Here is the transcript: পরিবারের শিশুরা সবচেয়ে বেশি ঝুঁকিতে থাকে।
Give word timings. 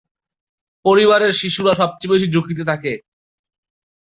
পরিবারের 0.85 1.33
শিশুরা 1.33 1.73
সবচেয়ে 1.73 2.11
বেশি 2.13 2.27
ঝুঁকিতে 2.33 2.63
থাকে। 2.65 2.93